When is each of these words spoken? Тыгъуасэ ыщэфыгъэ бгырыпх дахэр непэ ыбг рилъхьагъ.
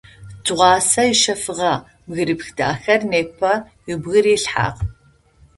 Тыгъуасэ 0.43 1.03
ыщэфыгъэ 1.13 1.73
бгырыпх 2.07 2.47
дахэр 2.57 3.01
непэ 3.11 3.51
ыбг 3.91 4.05
рилъхьагъ. 4.23 4.79